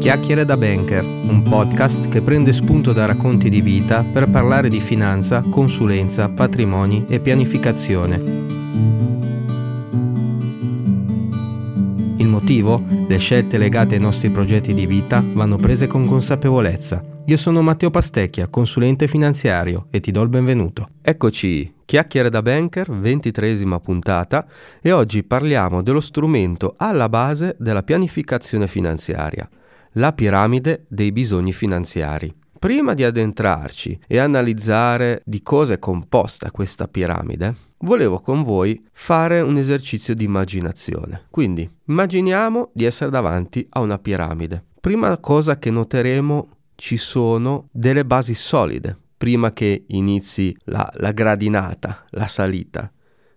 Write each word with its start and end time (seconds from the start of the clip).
Chiacchiere 0.00 0.46
da 0.46 0.56
Banker, 0.56 1.04
un 1.04 1.42
podcast 1.42 2.08
che 2.08 2.22
prende 2.22 2.54
spunto 2.54 2.94
da 2.94 3.04
racconti 3.04 3.50
di 3.50 3.60
vita 3.60 4.02
per 4.02 4.30
parlare 4.30 4.70
di 4.70 4.80
finanza, 4.80 5.42
consulenza, 5.42 6.30
patrimoni 6.30 7.04
e 7.06 7.20
pianificazione. 7.20 8.16
Il 12.16 12.26
motivo? 12.28 12.82
Le 13.06 13.18
scelte 13.18 13.58
legate 13.58 13.96
ai 13.96 14.00
nostri 14.00 14.30
progetti 14.30 14.72
di 14.72 14.86
vita 14.86 15.22
vanno 15.34 15.56
prese 15.56 15.86
con 15.86 16.06
consapevolezza. 16.06 17.04
Io 17.26 17.36
sono 17.36 17.60
Matteo 17.60 17.90
Pastecchia, 17.90 18.48
consulente 18.48 19.06
finanziario 19.06 19.88
e 19.90 20.00
ti 20.00 20.10
do 20.10 20.22
il 20.22 20.30
benvenuto. 20.30 20.88
Eccoci, 21.02 21.74
Chiacchiere 21.84 22.30
da 22.30 22.40
Banker, 22.40 22.90
ventitresima 22.90 23.78
puntata 23.80 24.46
e 24.80 24.92
oggi 24.92 25.22
parliamo 25.24 25.82
dello 25.82 26.00
strumento 26.00 26.74
alla 26.78 27.10
base 27.10 27.54
della 27.58 27.82
pianificazione 27.82 28.66
finanziaria 28.66 29.46
la 29.92 30.12
piramide 30.12 30.84
dei 30.88 31.12
bisogni 31.12 31.52
finanziari. 31.52 32.34
Prima 32.58 32.94
di 32.94 33.04
addentrarci 33.04 34.00
e 34.06 34.18
analizzare 34.18 35.22
di 35.24 35.42
cosa 35.42 35.74
è 35.74 35.78
composta 35.78 36.50
questa 36.50 36.88
piramide, 36.88 37.54
volevo 37.78 38.20
con 38.20 38.42
voi 38.42 38.84
fare 38.92 39.40
un 39.40 39.56
esercizio 39.56 40.14
di 40.14 40.24
immaginazione. 40.24 41.22
Quindi 41.30 41.68
immaginiamo 41.86 42.70
di 42.74 42.84
essere 42.84 43.10
davanti 43.10 43.66
a 43.70 43.80
una 43.80 43.98
piramide. 43.98 44.62
Prima 44.80 45.16
cosa 45.18 45.58
che 45.58 45.70
noteremo 45.70 46.48
ci 46.74 46.96
sono 46.96 47.68
delle 47.72 48.04
basi 48.04 48.34
solide 48.34 48.96
prima 49.20 49.52
che 49.52 49.84
inizi 49.88 50.56
la, 50.64 50.90
la 50.94 51.12
gradinata, 51.12 52.06
la 52.12 52.26
salita. 52.26 52.90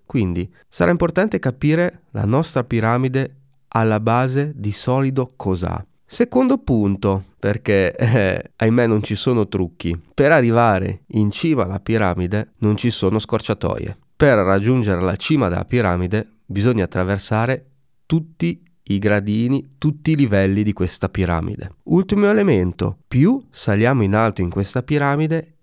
Quindi 0.06 0.50
sarà 0.70 0.92
importante 0.92 1.40
capire 1.40 2.04
la 2.12 2.24
nostra 2.24 2.64
piramide 2.64 3.36
alla 3.68 4.00
base 4.00 4.54
di 4.56 4.72
solido 4.72 5.32
cos'ha. 5.36 5.86
Secondo 6.14 6.60
punto, 6.60 7.24
perché 7.40 7.96
eh, 7.96 8.52
ahimè 8.58 8.86
non 8.86 9.02
ci 9.02 9.16
sono 9.16 9.48
trucchi. 9.48 10.00
Per 10.14 10.32
arrivare 10.32 11.06
in 11.14 11.32
cima 11.32 11.64
alla 11.64 11.80
piramide 11.80 12.52
non 12.60 12.78
ci 12.78 12.92
sono 12.92 13.18
scorciatoie. 13.18 13.98
Per 14.16 14.38
raggiungere 14.38 15.02
la 15.02 15.16
cima 15.16 15.48
della 15.48 15.66
piramide 15.66 16.28
bisogna 16.46 16.84
attraversare 16.84 17.66
tutti 18.06 18.64
i 18.84 19.00
gradini, 19.00 19.78
tutti 19.80 20.12
i 20.12 20.16
livelli 20.16 20.62
di 20.62 20.72
questa 20.72 21.10
piramide. 21.10 21.78
Ultimo 21.86 22.28
elemento, 22.28 23.00
più 23.08 23.44
saliamo 23.50 24.04
in 24.04 24.14
alto 24.14 24.42
in 24.42 24.52
questa 24.52 24.84
piramide 24.84 25.56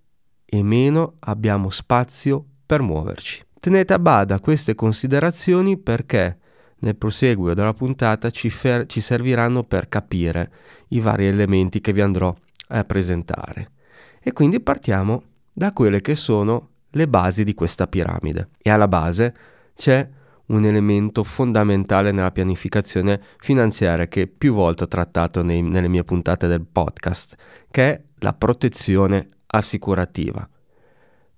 e 0.45 0.65
meno 0.65 1.15
abbiamo 1.21 1.71
spazio 1.71 2.45
per 2.67 2.83
muoverci. 2.83 3.45
Tenete 3.61 3.93
a 3.93 4.01
bada 4.01 4.41
queste 4.41 4.75
considerazioni 4.75 5.78
perché 5.78 6.39
nel 6.81 6.97
proseguio 6.97 7.55
della 7.55 7.75
puntata 7.75 8.31
ci, 8.31 8.50
fer- 8.50 8.86
ci 8.86 9.00
serviranno 9.00 9.62
per 9.62 9.89
capire 9.89 10.50
i 10.89 11.00
vari 11.00 11.27
elementi 11.27 11.81
che 11.81 11.92
vi 11.92 12.00
andrò 12.00 12.34
a 12.69 12.84
presentare. 12.84 13.72
E 14.20 14.33
quindi 14.33 14.61
partiamo 14.61 15.22
da 15.53 15.72
quelle 15.72 16.00
che 16.00 16.14
sono 16.14 16.69
le 16.91 17.09
basi 17.09 17.45
di 17.45 17.55
questa 17.55 17.87
piramide. 17.87 18.50
E 18.59 18.70
alla 18.70 18.89
base 18.89 19.34
c'è 19.75 20.09
un 20.47 20.64
elemento 20.64 21.22
fondamentale 21.22 22.11
nella 22.11 22.33
pianificazione 22.33 23.20
finanziaria 23.39 24.09
che 24.09 24.27
più 24.27 24.53
volte 24.53 24.84
ho 24.84 24.89
trattato 24.89 25.42
nei, 25.42 25.62
nelle 25.62 25.89
mie 25.89 26.05
puntate 26.05 26.47
del 26.48 26.67
podcast, 26.67 27.37
che 27.70 27.92
è 27.92 28.03
la 28.19 28.33
protezione 28.33 29.28
assicurativa. 29.47 30.48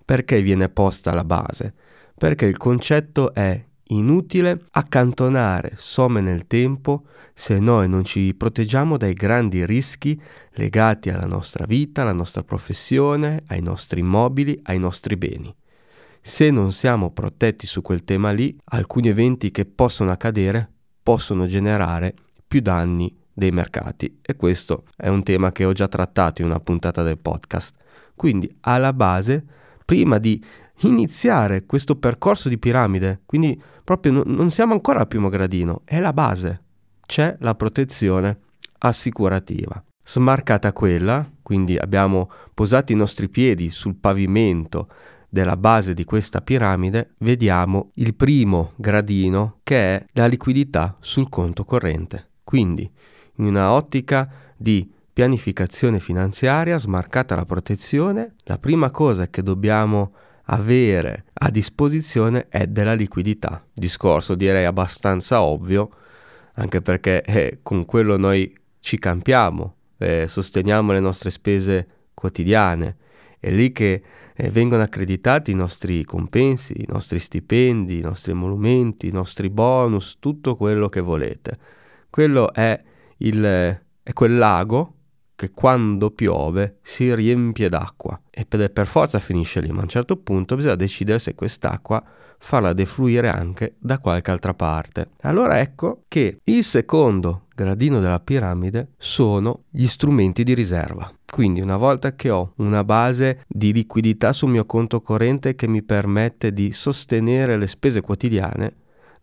Perché 0.05 0.43
viene 0.43 0.69
posta 0.69 1.11
alla 1.11 1.25
base? 1.25 1.75
Perché 2.17 2.47
il 2.47 2.57
concetto 2.57 3.35
è 3.35 3.63
inutile 3.97 4.65
accantonare 4.71 5.73
somme 5.77 6.21
nel 6.21 6.47
tempo 6.47 7.05
se 7.35 7.59
noi 7.59 7.89
non 7.89 8.05
ci 8.05 8.35
proteggiamo 8.35 8.97
dai 8.97 9.15
grandi 9.15 9.65
rischi 9.65 10.21
legati 10.53 11.11
alla 11.11 11.27
nostra 11.27 11.65
vita, 11.65 12.03
alla 12.03 12.13
nostra 12.13 12.43
professione, 12.43 13.43
ai 13.47 13.63
nostri 13.63 14.01
immobili, 14.01 14.59
ai 14.65 14.79
nostri 14.79 15.17
beni. 15.17 15.55
Se 16.21 16.51
non 16.51 16.73
siamo 16.73 17.11
protetti 17.11 17.67
su 17.67 17.83
quel 17.83 18.05
tema 18.05 18.31
lì, 18.31 18.57
alcuni 18.65 19.09
eventi 19.09 19.51
che 19.51 19.65
possono 19.65 20.11
accadere 20.11 20.71
possono 21.03 21.47
generare 21.47 22.15
più 22.47 22.61
danni 22.61 23.13
dei 23.33 23.51
mercati 23.51 24.21
e 24.23 24.37
questo 24.37 24.85
è 24.95 25.09
un 25.09 25.23
tema 25.23 25.51
che 25.53 25.65
ho 25.65 25.73
già 25.73 25.89
trattato 25.89 26.43
in 26.43 26.49
una 26.49 26.61
puntata 26.61 27.03
del 27.03 27.19
podcast. 27.19 27.75
Quindi 28.15 28.55
alla 28.61 28.93
base, 28.93 29.45
prima 29.85 30.19
di 30.19 30.43
iniziare 30.83 31.65
questo 31.65 31.97
percorso 31.97 32.49
di 32.49 32.59
piramide, 32.59 33.23
quindi 33.27 33.61
proprio 33.85 34.13
no, 34.13 34.23
non 34.27 34.51
siamo 34.51 34.73
ancora 34.73 35.01
al 35.01 35.09
primo 35.09 35.29
gradino, 35.29 35.83
è 35.85 36.01
la 36.01 36.13
base, 36.13 36.63
c'è 37.07 37.37
la 37.41 37.55
protezione 37.55 38.39
assicurativa. 38.79 39.83
Smarcata 40.05 40.73
quella, 40.73 41.29
quindi 41.43 41.77
abbiamo 41.77 42.31
posato 42.55 42.93
i 42.93 42.97
nostri 42.97 43.29
piedi 43.29 43.71
sul 43.71 43.95
pavimento 43.95 44.89
della 45.29 45.57
base 45.57 45.95
di 45.95 46.05
questa 46.05 46.41
piramide, 46.41 47.15
vediamo 47.19 47.91
il 47.95 48.15
primo 48.15 48.73
gradino 48.77 49.61
che 49.63 49.97
è 49.97 50.05
la 50.13 50.27
liquidità 50.27 50.97
sul 51.01 51.29
conto 51.29 51.65
corrente. 51.65 52.31
Quindi, 52.45 52.91
in 53.37 53.47
una 53.47 53.73
ottica 53.73 54.29
di 54.57 54.91
pianificazione 55.13 56.01
finanziaria, 56.01 56.79
smarcata 56.79 57.35
la 57.35 57.45
protezione, 57.45 58.35
la 58.45 58.59
prima 58.59 58.91
cosa 58.91 59.29
che 59.29 59.43
dobbiamo 59.43 60.13
avere 60.47 61.25
a 61.35 61.51
disposizione 61.51 62.47
è 62.49 62.67
della 62.67 62.95
liquidità. 62.95 63.65
Discorso 63.73 64.35
direi 64.35 64.65
abbastanza 64.65 65.43
ovvio, 65.43 65.91
anche 66.55 66.81
perché 66.81 67.23
eh, 67.23 67.59
con 67.63 67.85
quello 67.85 68.17
noi 68.17 68.55
ci 68.81 68.99
campiamo, 68.99 69.75
eh, 69.99 70.27
sosteniamo 70.29 70.93
le 70.93 71.01
nostre 71.01 71.31
spese 71.31 71.87
quotidiane. 72.15 72.97
È 73.39 73.51
lì 73.51 73.73
che 73.73 74.03
eh, 74.35 74.51
vengono 74.51 74.83
accreditati 74.83 75.51
i 75.51 75.55
nostri 75.55 76.05
compensi, 76.05 76.81
i 76.81 76.87
nostri 76.89 77.19
stipendi, 77.19 77.99
i 77.99 78.03
nostri 78.03 78.33
emolumenti, 78.33 79.09
i 79.09 79.13
nostri 79.13 79.51
bonus, 79.51 80.17
tutto 80.21 80.57
quello 80.57 80.89
che 80.89 81.01
volete. 81.01 81.59
Quello 82.11 82.53
è, 82.53 82.81
il, 83.19 83.81
è 84.03 84.13
quel 84.13 84.37
lago 84.37 84.95
che 85.43 85.51
quando 85.51 86.13
piove 86.13 86.79
si 86.83 87.13
riempie 87.13 87.69
d'acqua 87.69 88.21
e 88.31 88.45
per, 88.47 88.71
per 88.71 88.87
forza 88.87 89.19
finisce 89.19 89.61
lì, 89.61 89.71
ma 89.73 89.81
a 89.81 89.83
un 89.83 89.89
certo 89.89 90.17
punto 90.17 90.55
bisogna 90.55 90.77
decidere 90.77 91.19
se 91.19 91.35
quest'acqua 91.35 92.03
farla 92.39 92.73
defluire 92.73 93.29
anche 93.29 93.75
da 93.79 93.99
qualche 93.99 94.31
altra 94.31 94.55
parte. 94.55 95.11
Allora 95.23 95.59
ecco 95.59 96.05
che 96.07 96.41
il 96.45 96.63
secondo 96.63 97.47
gradino 97.55 97.99
della 97.99 98.21
piramide 98.21 98.91
sono 98.99 99.65
gli 99.71 99.87
strumenti 99.87 100.45
di 100.45 100.55
riserva. 100.55 101.13
Quindi 101.29 101.61
una 101.61 101.77
volta 101.77 102.15
che 102.15 102.31
ho 102.31 102.53
una 102.57 102.85
base 102.85 103.43
di 103.49 103.73
liquidità 103.73 104.33
sul 104.33 104.51
mio 104.51 104.65
conto 104.65 105.01
corrente 105.01 105.57
che 105.57 105.67
mi 105.67 105.83
permette 105.83 106.53
di 106.53 106.73
sostenere 106.73 107.57
le 107.57 107.67
spese 107.67 108.01
quotidiane, 108.01 108.77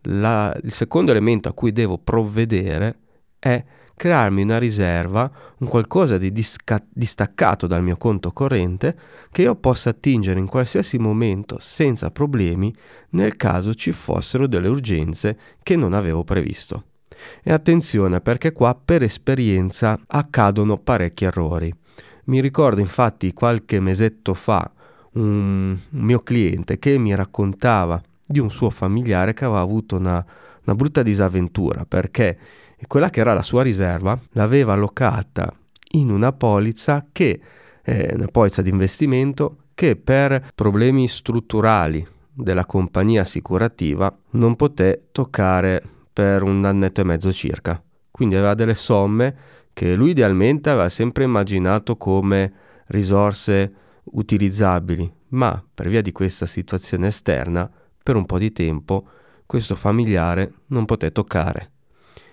la, 0.03 0.57
il 0.63 0.71
secondo 0.71 1.11
elemento 1.11 1.47
a 1.47 1.53
cui 1.53 1.71
devo 1.71 1.97
provvedere 1.97 2.97
è 3.39 3.63
crearmi 3.99 4.43
una 4.43 4.57
riserva, 4.57 5.29
un 5.57 5.67
qualcosa 5.67 6.17
di 6.17 6.31
disca- 6.31 6.81
distaccato 6.87 7.67
dal 7.67 7.83
mio 7.83 7.97
conto 7.97 8.31
corrente 8.31 8.97
che 9.29 9.41
io 9.41 9.55
possa 9.55 9.89
attingere 9.89 10.39
in 10.39 10.47
qualsiasi 10.47 10.97
momento 10.97 11.57
senza 11.59 12.09
problemi 12.09 12.73
nel 13.09 13.35
caso 13.35 13.73
ci 13.73 13.91
fossero 13.91 14.47
delle 14.47 14.69
urgenze 14.69 15.37
che 15.61 15.75
non 15.75 15.91
avevo 15.91 16.23
previsto. 16.23 16.85
E 17.43 17.51
attenzione 17.51 18.21
perché 18.21 18.53
qua 18.53 18.73
per 18.73 19.03
esperienza 19.03 19.99
accadono 20.07 20.77
parecchi 20.77 21.25
errori. 21.25 21.73
Mi 22.25 22.39
ricordo 22.39 22.79
infatti 22.79 23.33
qualche 23.33 23.81
mesetto 23.81 24.33
fa 24.33 24.71
un 25.15 25.77
mio 25.89 26.19
cliente 26.19 26.79
che 26.79 26.97
mi 26.97 27.13
raccontava 27.13 28.01
di 28.25 28.39
un 28.39 28.49
suo 28.49 28.69
familiare 28.69 29.33
che 29.33 29.43
aveva 29.43 29.59
avuto 29.59 29.97
una, 29.97 30.25
una 30.63 30.75
brutta 30.75 31.03
disavventura 31.03 31.83
perché 31.85 32.37
e 32.81 32.87
quella 32.87 33.09
che 33.09 33.19
era 33.19 33.33
la 33.33 33.41
sua 33.41 33.61
riserva 33.61 34.17
l'aveva 34.31 34.71
allocata 34.71 35.53
in 35.91 36.09
una 36.09 36.31
polizza 36.31 37.07
che 37.11 37.41
è 37.81 38.13
una 38.13 38.27
polizza 38.27 38.61
di 38.61 38.69
investimento 38.69 39.63
che 39.73 39.97
per 39.97 40.51
problemi 40.55 41.05
strutturali 41.09 42.05
della 42.31 42.65
compagnia 42.65 43.23
assicurativa 43.23 44.15
non 44.31 44.55
poté 44.55 45.07
toccare 45.11 45.83
per 46.13 46.41
un 46.41 46.63
annetto 46.63 47.01
e 47.01 47.03
mezzo 47.03 47.33
circa. 47.33 47.81
Quindi 48.09 48.35
aveva 48.35 48.53
delle 48.53 48.75
somme 48.75 49.35
che 49.73 49.95
lui 49.95 50.11
idealmente 50.11 50.69
aveva 50.69 50.89
sempre 50.89 51.25
immaginato 51.25 51.97
come 51.97 52.53
risorse 52.87 53.73
utilizzabili, 54.03 55.11
ma 55.29 55.61
per 55.73 55.89
via 55.89 56.01
di 56.01 56.13
questa 56.13 56.45
situazione 56.45 57.07
esterna, 57.07 57.69
per 58.01 58.15
un 58.15 58.25
po' 58.25 58.37
di 58.37 58.51
tempo, 58.53 59.05
questo 59.45 59.75
familiare 59.75 60.53
non 60.67 60.85
poté 60.85 61.11
toccare 61.11 61.71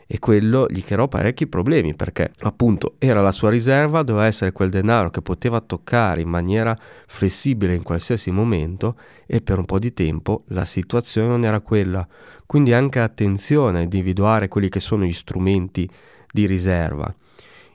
e 0.08 0.18
quello 0.20 0.66
gli 0.68 0.84
creò 0.84 1.08
parecchi 1.08 1.48
problemi 1.48 1.94
perché 1.94 2.32
appunto 2.40 2.94
era 2.98 3.20
la 3.22 3.32
sua 3.32 3.50
riserva, 3.50 4.02
doveva 4.02 4.26
essere 4.26 4.52
quel 4.52 4.70
denaro 4.70 5.10
che 5.10 5.20
poteva 5.20 5.60
toccare 5.60 6.20
in 6.20 6.28
maniera 6.28 6.78
flessibile 7.06 7.74
in 7.74 7.82
qualsiasi 7.82 8.30
momento 8.30 8.96
e 9.26 9.40
per 9.40 9.58
un 9.58 9.64
po' 9.64 9.80
di 9.80 9.92
tempo 9.92 10.42
la 10.48 10.64
situazione 10.64 11.28
non 11.28 11.44
era 11.44 11.60
quella. 11.60 12.06
Quindi 12.46 12.72
anche 12.72 13.00
attenzione 13.00 13.78
a 13.78 13.82
individuare 13.82 14.46
quelli 14.48 14.68
che 14.68 14.80
sono 14.80 15.04
gli 15.04 15.12
strumenti 15.12 15.90
di 16.30 16.46
riserva. 16.46 17.12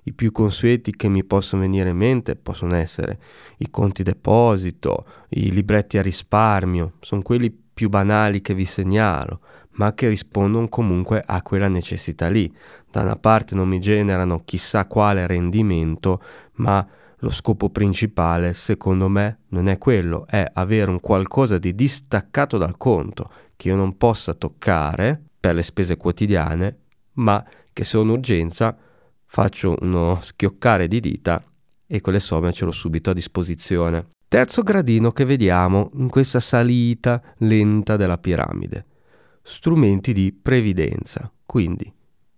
I 0.03 0.13
più 0.13 0.31
consueti 0.31 0.95
che 0.95 1.09
mi 1.09 1.23
possono 1.23 1.61
venire 1.61 1.89
in 1.89 1.97
mente 1.97 2.35
possono 2.35 2.75
essere 2.75 3.19
i 3.57 3.69
conti 3.69 4.01
deposito, 4.01 5.05
i 5.29 5.51
libretti 5.51 5.97
a 5.97 6.01
risparmio, 6.01 6.93
sono 7.01 7.21
quelli 7.21 7.55
più 7.73 7.89
banali 7.89 8.41
che 8.41 8.53
vi 8.53 8.65
segnalo, 8.65 9.41
ma 9.81 9.95
che 9.95 10.09
rispondono 10.09 10.67
comunque 10.69 11.23
a 11.25 11.41
quella 11.41 11.67
necessità 11.67 12.29
lì. 12.29 12.53
Da 12.91 13.01
una 13.01 13.15
parte 13.15 13.55
non 13.55 13.67
mi 13.67 13.79
generano 13.79 14.43
chissà 14.45 14.85
quale 14.85 15.25
rendimento, 15.25 16.21
ma 16.57 16.87
lo 17.17 17.31
scopo 17.31 17.71
principale, 17.71 18.53
secondo 18.53 19.07
me, 19.07 19.39
non 19.49 19.67
è 19.67 19.79
quello, 19.79 20.27
è 20.27 20.45
avere 20.53 20.91
un 20.91 20.99
qualcosa 20.99 21.57
di 21.57 21.73
distaccato 21.73 22.59
dal 22.59 22.77
conto, 22.77 23.31
che 23.55 23.69
io 23.69 23.75
non 23.75 23.97
possa 23.97 24.35
toccare 24.35 25.19
per 25.39 25.55
le 25.55 25.63
spese 25.63 25.97
quotidiane, 25.97 26.77
ma 27.13 27.43
che 27.73 27.83
se 27.83 27.97
ho 27.97 28.01
un'urgenza 28.01 28.77
faccio 29.25 29.75
uno 29.79 30.19
schioccare 30.21 30.87
di 30.87 30.99
dita 30.99 31.43
e 31.87 32.01
quelle 32.01 32.19
somme 32.19 32.53
ce 32.53 32.65
l'ho 32.65 32.71
subito 32.71 33.09
a 33.09 33.13
disposizione. 33.13 34.09
Terzo 34.27 34.61
gradino 34.61 35.11
che 35.11 35.25
vediamo 35.25 35.89
in 35.95 36.07
questa 36.07 36.39
salita 36.39 37.19
lenta 37.37 37.97
della 37.97 38.19
piramide. 38.19 38.85
Strumenti 39.41 40.13
di 40.13 40.31
previdenza, 40.33 41.31
quindi 41.45 41.91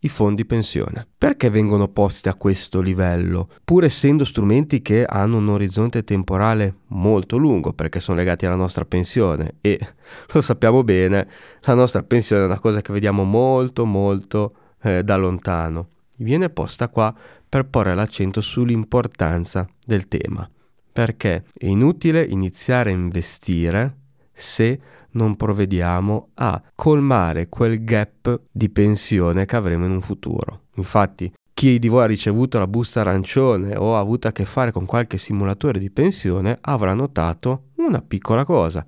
i 0.04 0.10
fondi 0.10 0.46
pensione. 0.46 1.08
Perché 1.18 1.50
vengono 1.50 1.88
posti 1.88 2.30
a 2.30 2.36
questo 2.36 2.82
livello? 2.82 3.50
Pur 3.64 3.84
essendo 3.84 4.24
strumenti 4.24 4.82
che 4.82 5.06
hanno 5.06 5.38
un 5.38 5.50
orizzonte 5.50 6.04
temporale 6.04 6.76
molto 6.88 7.38
lungo, 7.38 7.74
perché 7.74 8.00
sono 8.00 8.18
legati 8.18 8.46
alla 8.46 8.56
nostra 8.56 8.86
pensione 8.86 9.56
e 9.62 9.80
lo 10.32 10.42
sappiamo 10.42 10.84
bene, 10.84 11.28
la 11.62 11.74
nostra 11.74 12.04
pensione 12.04 12.44
è 12.44 12.46
una 12.46 12.60
cosa 12.60 12.82
che 12.82 12.94
vediamo 12.94 13.24
molto 13.24 13.86
molto 13.86 14.54
eh, 14.82 15.04
da 15.04 15.16
lontano. 15.16 15.88
Viene 16.18 16.50
posta 16.50 16.90
qua 16.90 17.14
per 17.48 17.66
porre 17.66 17.96
l'accento 17.96 18.42
sull'importanza 18.42 19.68
del 19.86 20.08
tema, 20.08 20.50
perché 20.92 21.46
è 21.58 21.66
inutile 21.66 22.24
iniziare 22.24 22.92
a 22.92 22.94
investire 22.94 23.98
se 24.34 24.80
non 25.12 25.36
provvediamo 25.36 26.30
a 26.36 26.62
colmare 26.76 27.50
quel 27.50 27.84
gap 27.84 28.42
di 28.52 28.70
pensione 28.70 29.46
che 29.46 29.56
avremo 29.56 29.86
in 29.86 29.92
un 29.92 30.02
futuro. 30.02 30.62
Infatti, 30.76 31.32
chi 31.54 31.78
di 31.78 31.88
voi 31.88 32.04
ha 32.04 32.08
ricevuto 32.08 32.58
la 32.58 32.68
busta 32.68 33.02
arancione 33.02 33.76
o 33.76 33.96
ha 33.96 34.00
avuto 34.00 34.28
a 34.28 34.32
che 34.32 34.46
fare 34.46 34.72
con 34.72 34.86
qualche 34.86 35.18
simulatore 35.18 35.80
di 35.80 35.92
pensione 35.92 36.58
avrà 36.62 36.94
notato 36.94 37.66
una 37.76 38.02
piccola 38.02 38.44
cosa, 38.44 38.86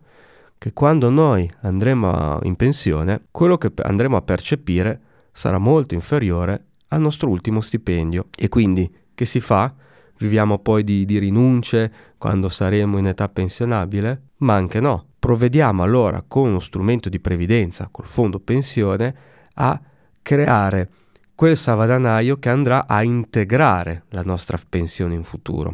che 0.57 0.73
quando 0.73 1.09
noi 1.09 1.49
andremo 1.61 2.39
in 2.43 2.55
pensione, 2.55 3.25
quello 3.29 3.57
che 3.57 3.71
andremo 3.83 4.17
a 4.17 4.21
percepire 4.21 5.01
sarà 5.31 5.57
molto 5.59 5.93
inferiore 5.93 6.65
al 6.89 7.01
nostro 7.01 7.29
ultimo 7.29 7.61
stipendio. 7.61 8.27
E 8.35 8.49
quindi 8.49 8.91
che 9.13 9.25
si 9.25 9.39
fa? 9.39 9.73
Viviamo 10.17 10.59
poi 10.59 10.83
di, 10.83 11.05
di 11.05 11.19
rinunce 11.19 11.91
quando 12.17 12.49
saremo 12.49 12.97
in 12.97 13.07
età 13.07 13.27
pensionabile? 13.29 14.29
Ma 14.37 14.55
anche 14.55 14.79
no. 14.79 15.07
Provvediamo 15.25 15.81
allora 15.81 16.23
con 16.27 16.49
uno 16.49 16.59
strumento 16.59 17.09
di 17.09 17.19
previdenza, 17.19 17.87
col 17.89 18.05
fondo 18.05 18.39
pensione, 18.39 19.15
a 19.55 19.81
creare 20.21 20.87
quel 21.33 21.57
salvadanaio 21.57 22.37
che 22.37 22.49
andrà 22.49 22.85
a 22.85 23.01
integrare 23.01 24.03
la 24.09 24.21
nostra 24.21 24.59
pensione 24.69 25.15
in 25.15 25.23
futuro. 25.23 25.73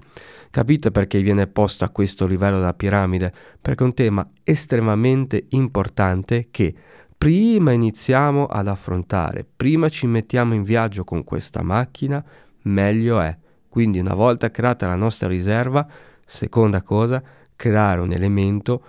Capite 0.50 0.90
perché 0.92 1.22
viene 1.22 1.48
posto 1.48 1.84
a 1.84 1.90
questo 1.90 2.28
livello 2.28 2.60
della 2.60 2.74
piramide? 2.74 3.34
Perché 3.60 3.84
è 3.84 3.88
un 3.88 3.94
tema 3.94 4.26
estremamente 4.46 5.48
importante 5.50 6.48
che 6.50 6.74
prima 7.18 7.74
iniziamo 7.74 8.46
ad 8.46 8.70
affrontare, 8.70 9.46
prima 9.54 9.90
ci 9.90 10.08
mettiamo 10.08 10.54
in 10.54 10.64
viaggio 10.64 11.04
con 11.04 11.26
questa 11.26 11.62
macchina, 11.62 12.24
meglio 12.62 13.20
è. 13.20 13.38
Quindi 13.68 14.00
una 14.00 14.14
volta 14.14 14.50
creata 14.50 14.88
la 14.88 14.96
nostra 14.96 15.28
riserva, 15.28 15.86
seconda 16.26 16.82
cosa, 16.84 17.22
creare 17.54 18.00
un 18.00 18.14
elemento 18.14 18.82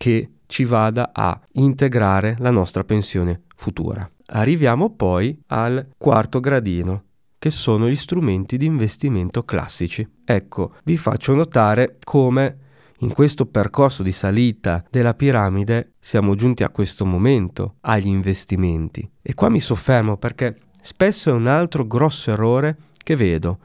che 0.00 0.30
ci 0.46 0.64
vada 0.64 1.10
a 1.12 1.38
integrare 1.52 2.34
la 2.38 2.50
nostra 2.50 2.84
pensione 2.84 3.42
futura. 3.54 4.10
Arriviamo 4.28 4.94
poi 4.94 5.38
al 5.48 5.90
quarto 5.98 6.40
gradino, 6.40 7.04
che 7.38 7.50
sono 7.50 7.86
gli 7.86 7.96
strumenti 7.96 8.56
di 8.56 8.64
investimento 8.64 9.44
classici. 9.44 10.08
Ecco, 10.24 10.76
vi 10.84 10.96
faccio 10.96 11.34
notare 11.34 11.98
come 12.02 12.56
in 13.00 13.12
questo 13.12 13.44
percorso 13.44 14.02
di 14.02 14.12
salita 14.12 14.82
della 14.88 15.12
piramide 15.12 15.92
siamo 16.00 16.34
giunti 16.34 16.62
a 16.62 16.70
questo 16.70 17.04
momento, 17.04 17.74
agli 17.82 18.08
investimenti. 18.08 19.06
E 19.20 19.34
qua 19.34 19.50
mi 19.50 19.60
soffermo 19.60 20.16
perché 20.16 20.56
spesso 20.80 21.28
è 21.28 21.34
un 21.34 21.46
altro 21.46 21.86
grosso 21.86 22.30
errore 22.30 22.78
che 22.96 23.16
vedo, 23.16 23.58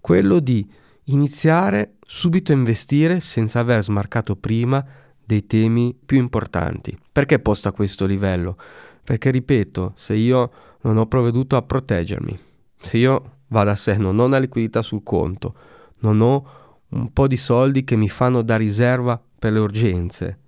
quello 0.00 0.38
di 0.38 0.64
iniziare 1.06 1.96
subito 2.06 2.52
a 2.52 2.54
investire 2.54 3.18
senza 3.18 3.58
aver 3.58 3.82
smarcato 3.82 4.36
prima 4.36 4.84
dei 5.30 5.46
temi 5.46 5.96
più 6.04 6.18
importanti. 6.18 6.98
Perché 7.12 7.38
posto 7.38 7.68
a 7.68 7.72
questo 7.72 8.04
livello? 8.04 8.56
Perché 9.04 9.30
ripeto, 9.30 9.92
se 9.94 10.14
io 10.14 10.50
non 10.82 10.96
ho 10.96 11.06
provveduto 11.06 11.56
a 11.56 11.62
proteggermi, 11.62 12.36
se 12.76 12.98
io 12.98 13.38
vado 13.48 13.70
a 13.70 13.76
sé, 13.76 13.96
non 13.96 14.18
ho 14.18 14.24
una 14.24 14.38
liquidità 14.38 14.82
sul 14.82 15.04
conto, 15.04 15.54
non 16.00 16.20
ho 16.20 16.58
un 16.88 17.12
po' 17.12 17.28
di 17.28 17.36
soldi 17.36 17.84
che 17.84 17.94
mi 17.94 18.08
fanno 18.08 18.42
da 18.42 18.56
riserva 18.56 19.22
per 19.38 19.52
le 19.52 19.60
urgenze 19.60 20.38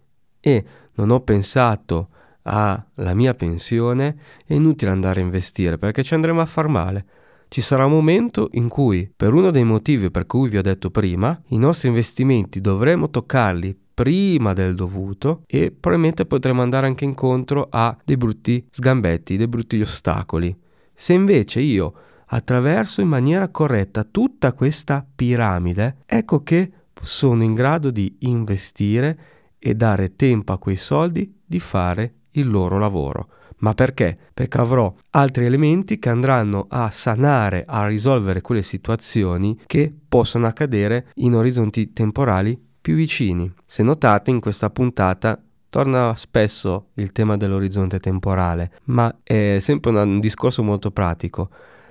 e 0.40 0.64
non 0.94 1.10
ho 1.10 1.20
pensato 1.20 2.08
alla 2.42 3.14
mia 3.14 3.34
pensione, 3.34 4.16
è 4.44 4.54
inutile 4.54 4.90
andare 4.90 5.20
a 5.20 5.24
investire 5.24 5.78
perché 5.78 6.02
ci 6.02 6.14
andremo 6.14 6.40
a 6.40 6.46
far 6.46 6.66
male. 6.66 7.06
Ci 7.46 7.60
sarà 7.60 7.84
un 7.84 7.92
momento 7.92 8.48
in 8.52 8.66
cui, 8.66 9.12
per 9.14 9.32
uno 9.32 9.50
dei 9.50 9.62
motivi 9.62 10.10
per 10.10 10.26
cui 10.26 10.48
vi 10.48 10.56
ho 10.56 10.62
detto 10.62 10.90
prima, 10.90 11.40
i 11.48 11.58
nostri 11.58 11.88
investimenti 11.88 12.60
dovremo 12.60 13.10
toccarli 13.10 13.81
prima 13.94 14.52
del 14.52 14.74
dovuto 14.74 15.42
e 15.46 15.70
probabilmente 15.70 16.26
potremo 16.26 16.62
andare 16.62 16.86
anche 16.86 17.04
incontro 17.04 17.68
a 17.70 17.96
dei 18.04 18.16
brutti 18.16 18.66
sgambetti, 18.70 19.36
dei 19.36 19.48
brutti 19.48 19.80
ostacoli. 19.80 20.54
Se 20.94 21.12
invece 21.12 21.60
io 21.60 21.94
attraverso 22.26 23.00
in 23.00 23.08
maniera 23.08 23.48
corretta 23.48 24.04
tutta 24.04 24.52
questa 24.52 25.06
piramide, 25.14 25.98
ecco 26.06 26.42
che 26.42 26.70
sono 27.02 27.42
in 27.42 27.54
grado 27.54 27.90
di 27.90 28.16
investire 28.20 29.18
e 29.58 29.74
dare 29.74 30.14
tempo 30.16 30.52
a 30.52 30.58
quei 30.58 30.76
soldi 30.76 31.40
di 31.44 31.60
fare 31.60 32.14
il 32.32 32.48
loro 32.48 32.78
lavoro. 32.78 33.28
Ma 33.58 33.74
perché? 33.74 34.18
Perché 34.34 34.58
avrò 34.58 34.92
altri 35.10 35.44
elementi 35.44 35.98
che 35.98 36.08
andranno 36.08 36.66
a 36.68 36.90
sanare, 36.90 37.64
a 37.66 37.86
risolvere 37.86 38.40
quelle 38.40 38.62
situazioni 38.62 39.60
che 39.66 39.94
possono 40.08 40.46
accadere 40.46 41.10
in 41.16 41.34
orizzonti 41.34 41.92
temporali 41.92 42.70
più 42.82 42.94
vicini. 42.94 43.50
Se 43.64 43.82
notate 43.82 44.30
in 44.30 44.40
questa 44.40 44.68
puntata 44.68 45.40
torna 45.70 46.14
spesso 46.16 46.88
il 46.94 47.12
tema 47.12 47.38
dell'orizzonte 47.38 47.98
temporale, 47.98 48.72
ma 48.84 49.14
è 49.22 49.56
sempre 49.60 49.90
un 49.92 50.20
discorso 50.20 50.62
molto 50.62 50.90
pratico, 50.90 51.48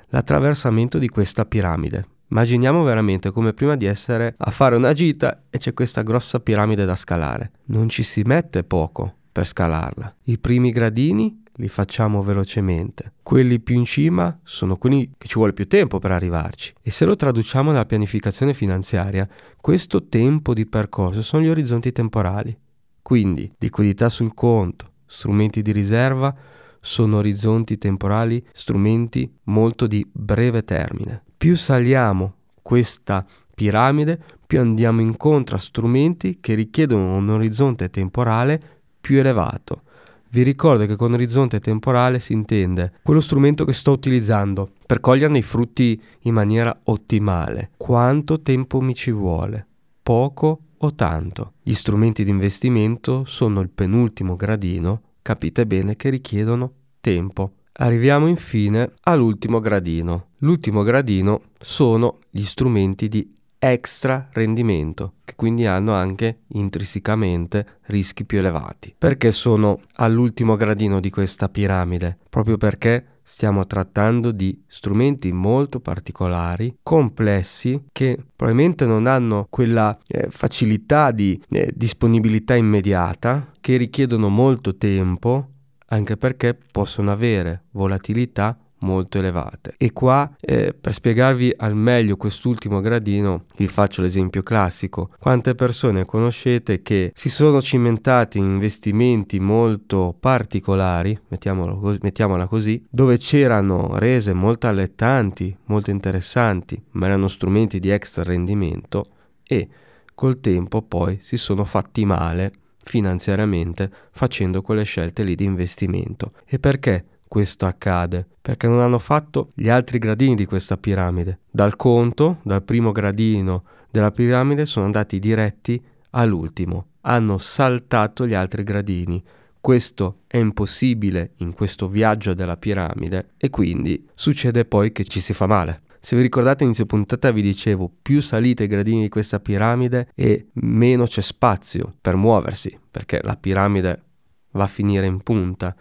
l'attraversamento 0.09 0.99
di 0.99 1.07
questa 1.09 1.45
piramide. 1.45 2.05
Immaginiamo 2.31 2.83
veramente 2.83 3.31
come 3.31 3.53
prima 3.53 3.75
di 3.75 3.85
essere 3.85 4.35
a 4.37 4.51
fare 4.51 4.75
una 4.75 4.93
gita 4.93 5.43
e 5.49 5.57
c'è 5.57 5.73
questa 5.73 6.03
grossa 6.03 6.39
piramide 6.39 6.85
da 6.85 6.95
scalare. 6.95 7.51
Non 7.65 7.89
ci 7.89 8.03
si 8.03 8.21
mette 8.21 8.63
poco 8.63 9.15
per 9.31 9.47
scalarla. 9.47 10.15
I 10.25 10.37
primi 10.37 10.71
gradini 10.71 11.41
li 11.61 11.69
facciamo 11.69 12.23
velocemente. 12.23 13.13
Quelli 13.21 13.59
più 13.59 13.75
in 13.75 13.85
cima 13.85 14.39
sono 14.43 14.77
quelli 14.77 15.11
che 15.15 15.27
ci 15.27 15.35
vuole 15.35 15.53
più 15.53 15.67
tempo 15.67 15.99
per 15.99 16.11
arrivarci. 16.11 16.73
E 16.81 16.89
se 16.89 17.05
lo 17.05 17.15
traduciamo 17.15 17.69
nella 17.69 17.85
pianificazione 17.85 18.55
finanziaria, 18.55 19.29
questo 19.61 20.07
tempo 20.07 20.55
di 20.55 20.65
percorso 20.65 21.21
sono 21.21 21.43
gli 21.43 21.49
orizzonti 21.49 21.91
temporali. 21.91 22.57
Quindi 23.03 23.51
liquidità 23.59 24.09
sul 24.09 24.33
conto, 24.33 24.91
strumenti 25.05 25.61
di 25.61 25.71
riserva, 25.71 26.35
sono 26.79 27.17
orizzonti 27.17 27.77
temporali, 27.77 28.43
strumenti 28.51 29.31
molto 29.43 29.85
di 29.85 30.03
breve 30.11 30.63
termine. 30.63 31.23
Più 31.37 31.55
saliamo 31.55 32.37
questa 32.63 33.23
piramide, 33.53 34.19
più 34.47 34.59
andiamo 34.59 35.01
incontro 35.01 35.55
a 35.57 35.59
strumenti 35.59 36.39
che 36.39 36.55
richiedono 36.55 37.17
un 37.17 37.29
orizzonte 37.29 37.91
temporale 37.91 38.59
più 38.99 39.19
elevato 39.19 39.83
vi 40.31 40.43
ricordo 40.43 40.85
che 40.85 40.95
con 40.95 41.13
orizzonte 41.13 41.59
temporale 41.59 42.19
si 42.19 42.33
intende 42.33 42.93
quello 43.03 43.19
strumento 43.19 43.65
che 43.65 43.73
sto 43.73 43.91
utilizzando 43.91 44.71
per 44.85 44.99
coglierne 44.99 45.39
i 45.39 45.43
frutti 45.43 46.01
in 46.21 46.33
maniera 46.33 46.77
ottimale. 46.85 47.71
Quanto 47.77 48.41
tempo 48.41 48.79
mi 48.81 48.93
ci 48.93 49.11
vuole? 49.11 49.67
Poco 50.01 50.59
o 50.77 50.93
tanto? 50.93 51.53
Gli 51.61 51.73
strumenti 51.73 52.23
di 52.23 52.29
investimento 52.29 53.25
sono 53.25 53.59
il 53.59 53.69
penultimo 53.69 54.35
gradino, 54.35 55.01
capite 55.21 55.65
bene 55.67 55.95
che 55.95 56.09
richiedono 56.09 56.71
tempo. 57.01 57.53
Arriviamo 57.73 58.27
infine 58.27 58.91
all'ultimo 59.03 59.59
gradino. 59.59 60.27
L'ultimo 60.39 60.83
gradino 60.83 61.41
sono 61.59 62.19
gli 62.29 62.43
strumenti 62.43 63.07
di 63.07 63.33
extra 63.63 64.27
rendimento, 64.31 65.13
che 65.23 65.35
quindi 65.35 65.67
hanno 65.67 65.93
anche 65.93 66.39
intrinsecamente 66.53 67.77
rischi 67.85 68.25
più 68.25 68.39
elevati. 68.39 68.95
Perché 68.97 69.31
sono 69.31 69.79
all'ultimo 69.97 70.55
gradino 70.55 70.99
di 70.99 71.11
questa 71.11 71.47
piramide? 71.47 72.17
Proprio 72.27 72.57
perché 72.57 73.19
stiamo 73.21 73.67
trattando 73.67 74.31
di 74.31 74.63
strumenti 74.65 75.31
molto 75.31 75.79
particolari, 75.79 76.75
complessi, 76.81 77.85
che 77.91 78.17
probabilmente 78.35 78.87
non 78.87 79.05
hanno 79.05 79.45
quella 79.47 79.95
eh, 80.07 80.27
facilità 80.31 81.11
di 81.11 81.39
eh, 81.49 81.71
disponibilità 81.75 82.55
immediata, 82.55 83.51
che 83.61 83.77
richiedono 83.77 84.27
molto 84.27 84.75
tempo, 84.75 85.49
anche 85.87 86.17
perché 86.17 86.57
possono 86.71 87.11
avere 87.11 87.65
volatilità 87.71 88.57
molto 88.81 89.17
elevate. 89.17 89.75
E 89.77 89.91
qua, 89.91 90.29
eh, 90.39 90.73
per 90.79 90.93
spiegarvi 90.93 91.53
al 91.57 91.75
meglio 91.75 92.17
quest'ultimo 92.17 92.81
gradino, 92.81 93.45
vi 93.57 93.67
faccio 93.67 94.01
l'esempio 94.01 94.43
classico. 94.43 95.09
Quante 95.19 95.55
persone 95.55 96.05
conoscete 96.05 96.81
che 96.81 97.11
si 97.15 97.29
sono 97.29 97.61
cimentati 97.61 98.37
in 98.37 98.45
investimenti 98.45 99.39
molto 99.39 100.15
particolari, 100.19 101.19
mettiamola 101.27 102.47
così, 102.47 102.83
dove 102.89 103.17
c'erano 103.17 103.97
rese 103.97 104.33
molto 104.33 104.67
allettanti, 104.67 105.55
molto 105.65 105.91
interessanti, 105.91 106.81
ma 106.91 107.07
erano 107.07 107.27
strumenti 107.27 107.79
di 107.79 107.89
extra 107.89 108.23
rendimento 108.23 109.05
e 109.43 109.67
col 110.13 110.39
tempo 110.39 110.81
poi 110.81 111.19
si 111.21 111.37
sono 111.37 111.65
fatti 111.65 112.05
male 112.05 112.53
finanziariamente 112.83 113.91
facendo 114.11 114.61
quelle 114.61 114.83
scelte 114.83 115.23
lì 115.23 115.35
di 115.35 115.45
investimento. 115.45 116.31
E 116.45 116.59
perché? 116.59 117.05
Questo 117.31 117.65
accade? 117.65 118.27
Perché 118.41 118.67
non 118.67 118.81
hanno 118.81 118.99
fatto 118.99 119.51
gli 119.53 119.69
altri 119.69 119.99
gradini 119.99 120.35
di 120.35 120.43
questa 120.43 120.75
piramide. 120.75 121.39
Dal 121.49 121.77
conto, 121.77 122.39
dal 122.43 122.61
primo 122.61 122.91
gradino 122.91 123.63
della 123.89 124.11
piramide, 124.11 124.65
sono 124.65 124.83
andati 124.83 125.17
diretti 125.17 125.81
all'ultimo. 126.09 126.87
Hanno 127.03 127.37
saltato 127.37 128.27
gli 128.27 128.33
altri 128.33 128.63
gradini. 128.63 129.23
Questo 129.61 130.23
è 130.27 130.35
impossibile 130.35 131.31
in 131.37 131.53
questo 131.53 131.87
viaggio 131.87 132.33
della 132.33 132.57
piramide 132.57 133.29
e 133.37 133.49
quindi 133.49 134.09
succede 134.13 134.65
poi 134.65 134.91
che 134.91 135.05
ci 135.05 135.21
si 135.21 135.31
fa 135.31 135.45
male. 135.45 135.83
Se 136.01 136.17
vi 136.17 136.23
ricordate 136.23 136.65
inizio 136.65 136.85
puntata 136.85 137.31
vi 137.31 137.41
dicevo 137.41 137.89
più 138.01 138.21
salite 138.21 138.65
i 138.65 138.67
gradini 138.67 139.03
di 139.03 139.09
questa 139.09 139.39
piramide 139.39 140.09
e 140.15 140.47
meno 140.55 141.05
c'è 141.05 141.21
spazio 141.21 141.93
per 142.01 142.17
muoversi 142.17 142.77
perché 142.91 143.21
la 143.23 143.37
piramide 143.37 144.03
va 144.51 144.65
a 144.65 144.67
finire 144.67 145.05
in 145.05 145.21
punta 145.21 145.73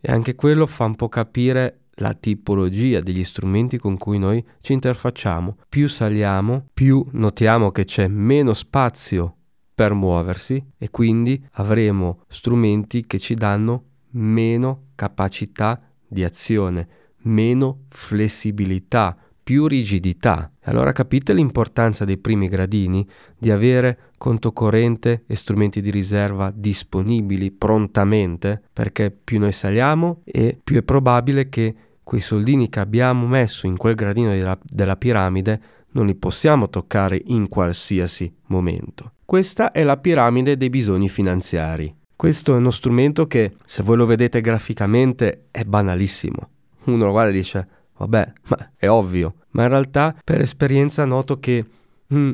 e 0.00 0.12
anche 0.12 0.34
quello 0.34 0.66
fa 0.66 0.84
un 0.84 0.94
po' 0.94 1.08
capire 1.08 1.80
la 2.00 2.14
tipologia 2.14 3.00
degli 3.00 3.24
strumenti 3.24 3.78
con 3.78 3.96
cui 3.98 4.18
noi 4.18 4.44
ci 4.60 4.72
interfacciamo. 4.72 5.58
Più 5.68 5.88
saliamo, 5.88 6.66
più 6.72 7.04
notiamo 7.12 7.70
che 7.70 7.84
c'è 7.84 8.08
meno 8.08 8.54
spazio 8.54 9.36
per 9.74 9.94
muoversi 9.94 10.62
e 10.76 10.90
quindi 10.90 11.42
avremo 11.52 12.24
strumenti 12.28 13.06
che 13.06 13.18
ci 13.18 13.34
danno 13.34 13.84
meno 14.12 14.88
capacità 14.94 15.80
di 16.06 16.24
azione, 16.24 16.88
meno 17.22 17.84
flessibilità, 17.88 19.16
più 19.50 19.66
rigidità. 19.66 20.48
Allora 20.66 20.92
capite 20.92 21.34
l'importanza 21.34 22.04
dei 22.04 22.18
primi 22.18 22.46
gradini 22.46 23.04
di 23.36 23.50
avere 23.50 24.12
conto 24.16 24.52
corrente 24.52 25.24
e 25.26 25.34
strumenti 25.34 25.80
di 25.80 25.90
riserva 25.90 26.52
disponibili 26.54 27.50
prontamente, 27.50 28.62
perché 28.72 29.10
più 29.10 29.40
noi 29.40 29.50
saliamo 29.50 30.20
e 30.22 30.56
più 30.62 30.76
è 30.76 30.82
probabile 30.84 31.48
che 31.48 31.74
quei 32.04 32.20
soldini 32.20 32.68
che 32.68 32.78
abbiamo 32.78 33.26
messo 33.26 33.66
in 33.66 33.76
quel 33.76 33.96
gradino 33.96 34.30
della, 34.30 34.56
della 34.62 34.94
piramide 34.94 35.60
non 35.94 36.06
li 36.06 36.14
possiamo 36.14 36.70
toccare 36.70 37.20
in 37.20 37.48
qualsiasi 37.48 38.32
momento. 38.46 39.14
Questa 39.24 39.72
è 39.72 39.82
la 39.82 39.96
piramide 39.96 40.56
dei 40.56 40.70
bisogni 40.70 41.08
finanziari. 41.08 41.92
Questo 42.14 42.54
è 42.54 42.58
uno 42.58 42.70
strumento 42.70 43.26
che, 43.26 43.54
se 43.64 43.82
voi 43.82 43.96
lo 43.96 44.06
vedete 44.06 44.40
graficamente, 44.40 45.46
è 45.50 45.64
banalissimo. 45.64 46.48
Uno 46.84 47.06
lo 47.06 47.10
guarda 47.10 47.30
e 47.30 47.34
dice, 47.34 47.68
vabbè, 48.00 48.32
ma 48.48 48.72
è 48.76 48.88
ovvio, 48.88 49.34
ma 49.50 49.64
in 49.64 49.68
realtà 49.68 50.16
per 50.24 50.40
esperienza 50.40 51.04
noto 51.04 51.38
che 51.38 51.64
mm, 52.12 52.32